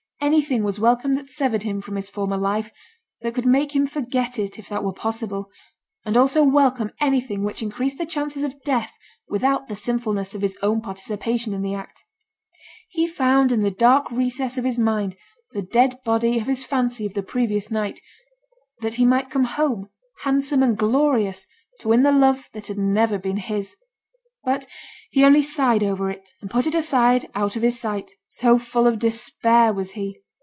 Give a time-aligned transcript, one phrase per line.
[0.23, 2.71] Anything was welcome that severed him from his former life,
[3.21, 5.49] that could make him forget it, if that were possible;
[6.05, 8.93] and also welcome anything which increased the chances of death
[9.29, 12.03] without the sinfulness of his own participation in the act.
[12.87, 15.15] He found in the dark recess of his mind
[15.53, 17.99] the dead body of his fancy of the previous night;
[18.81, 19.89] that he might come home,
[20.19, 21.47] handsome and glorious,
[21.79, 23.75] to win the love that had never been his.
[24.43, 24.65] But
[25.11, 28.87] he only sighed over it, and put it aside out of his sight so full
[28.87, 30.17] of despair was he.